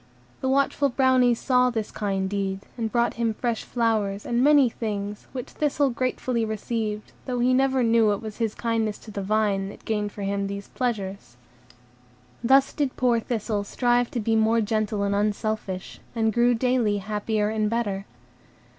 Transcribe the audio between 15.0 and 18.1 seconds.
and unselfish, and grew daily happier and better.